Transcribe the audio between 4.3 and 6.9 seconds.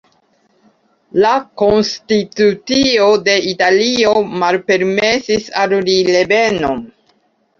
malpermesis al li revenon.